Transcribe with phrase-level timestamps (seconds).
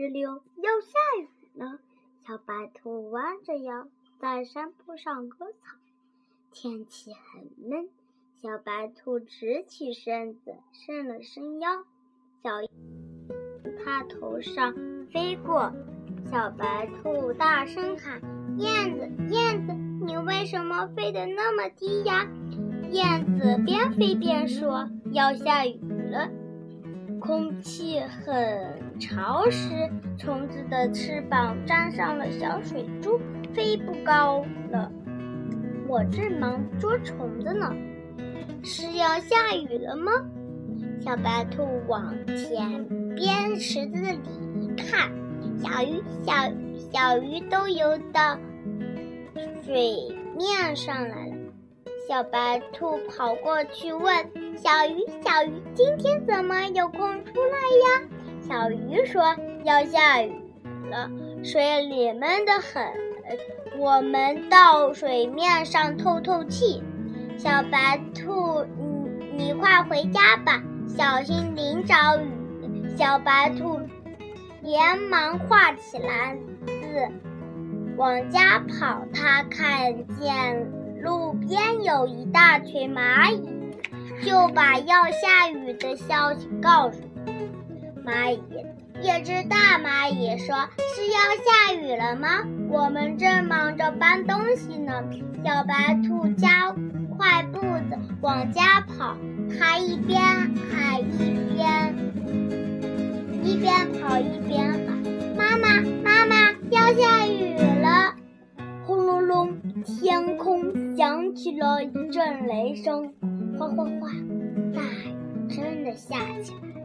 [0.00, 1.28] 日溜，要下雨
[1.58, 1.78] 了。
[2.26, 3.86] 小白兔弯着腰
[4.18, 5.76] 在山坡上割草。
[6.50, 7.90] 天气很闷，
[8.40, 11.84] 小白兔直起身子，伸了伸腰。
[12.42, 12.50] 小
[13.84, 14.72] 它头上
[15.12, 15.70] 飞过，
[16.30, 18.22] 小白兔大声喊
[18.56, 19.74] ：“燕子，燕子，
[20.06, 22.26] 你为什么飞得那么低呀？”
[22.90, 25.78] 燕子边飞边说：“要下雨
[26.10, 26.30] 了，
[27.20, 29.68] 空气很潮湿，
[30.18, 33.20] 虫子的翅膀沾上了小水珠，
[33.52, 34.90] 飞不高了。
[35.86, 37.72] 我正忙捉虫子呢，
[38.64, 40.10] 是要下雨了吗？”
[41.00, 44.18] 小白兔往前边池子里
[44.60, 45.10] 一看，
[45.58, 46.32] 小鱼、小
[46.90, 48.38] 小鱼都游到
[49.62, 51.39] 水面上来了。
[52.10, 54.12] 小白兔跑过去问
[54.56, 58.02] 小鱼：“小鱼，今天怎么有空出来呀？”
[58.42, 60.32] 小鱼说：“要下雨
[60.90, 61.08] 了，
[61.44, 62.84] 水里闷得很，
[63.78, 66.82] 我们到水面上透透气。”
[67.38, 68.64] 小白兔，
[69.36, 72.96] 你你快回家吧，小心淋着雨。
[72.96, 73.78] 小白兔
[74.62, 76.36] 连忙画起篮
[76.66, 77.08] 子，
[77.96, 79.00] 往家跑。
[79.14, 80.80] 它看见。
[81.02, 81.59] 路边
[81.90, 83.48] 有一大群蚂蚁，
[84.24, 87.00] 就把要下雨的消息告诉
[88.06, 88.40] 蚂蚁。
[89.02, 90.54] 一只大蚂蚁说
[90.94, 92.44] ：“是要下雨了吗？
[92.68, 95.02] 我们正忙着搬东西呢。”
[95.44, 96.72] 小白兔加
[97.16, 99.16] 快步子往家跑，
[99.58, 100.22] 它一边
[100.70, 101.96] 喊一边
[103.42, 105.02] 一边跑一边喊
[105.36, 107.56] ：“妈妈，妈妈，要下雨！”，
[109.84, 113.12] 天空响起了一阵雷声，
[113.58, 114.08] 哗哗哗，
[114.74, 116.79] 大雨真的下起来。